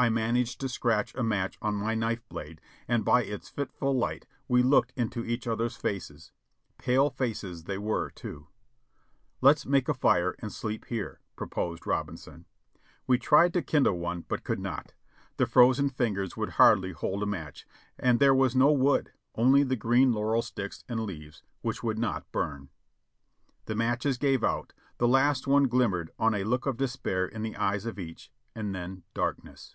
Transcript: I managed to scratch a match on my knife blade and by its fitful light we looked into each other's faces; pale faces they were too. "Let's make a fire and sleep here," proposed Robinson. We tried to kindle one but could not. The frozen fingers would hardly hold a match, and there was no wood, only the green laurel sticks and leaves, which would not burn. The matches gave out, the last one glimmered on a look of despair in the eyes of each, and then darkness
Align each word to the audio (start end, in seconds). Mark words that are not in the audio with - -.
I 0.00 0.10
managed 0.10 0.60
to 0.60 0.68
scratch 0.68 1.12
a 1.16 1.24
match 1.24 1.58
on 1.60 1.74
my 1.74 1.96
knife 1.96 2.22
blade 2.28 2.60
and 2.86 3.04
by 3.04 3.24
its 3.24 3.48
fitful 3.48 3.98
light 3.98 4.28
we 4.46 4.62
looked 4.62 4.92
into 4.94 5.24
each 5.24 5.44
other's 5.48 5.74
faces; 5.74 6.30
pale 6.78 7.10
faces 7.10 7.64
they 7.64 7.78
were 7.78 8.08
too. 8.08 8.46
"Let's 9.40 9.66
make 9.66 9.88
a 9.88 9.94
fire 9.94 10.36
and 10.38 10.52
sleep 10.52 10.84
here," 10.84 11.18
proposed 11.34 11.84
Robinson. 11.84 12.44
We 13.08 13.18
tried 13.18 13.52
to 13.54 13.60
kindle 13.62 13.98
one 13.98 14.24
but 14.28 14.44
could 14.44 14.60
not. 14.60 14.94
The 15.36 15.46
frozen 15.48 15.90
fingers 15.90 16.36
would 16.36 16.50
hardly 16.50 16.92
hold 16.92 17.24
a 17.24 17.26
match, 17.26 17.66
and 17.98 18.20
there 18.20 18.32
was 18.36 18.54
no 18.54 18.70
wood, 18.70 19.10
only 19.34 19.64
the 19.64 19.74
green 19.74 20.12
laurel 20.12 20.42
sticks 20.42 20.84
and 20.88 21.00
leaves, 21.00 21.42
which 21.62 21.82
would 21.82 21.98
not 21.98 22.30
burn. 22.30 22.68
The 23.64 23.74
matches 23.74 24.16
gave 24.16 24.44
out, 24.44 24.74
the 24.98 25.08
last 25.08 25.48
one 25.48 25.64
glimmered 25.66 26.12
on 26.20 26.36
a 26.36 26.44
look 26.44 26.66
of 26.66 26.76
despair 26.76 27.26
in 27.26 27.42
the 27.42 27.56
eyes 27.56 27.84
of 27.84 27.98
each, 27.98 28.30
and 28.54 28.72
then 28.72 29.02
darkness 29.12 29.74